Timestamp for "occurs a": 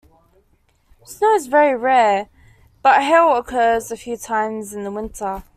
3.35-3.95